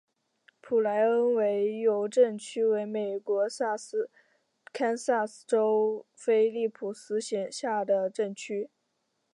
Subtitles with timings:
[0.61, 3.47] 普莱恩维尤镇区为美国
[4.73, 8.71] 堪萨斯州菲利普斯县辖下的镇区。